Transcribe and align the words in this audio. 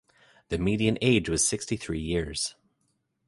The 0.49 0.57
median 0.57 0.97
age 0.99 1.29
was 1.29 1.47
sixty-three 1.47 1.99
years. 1.99 2.55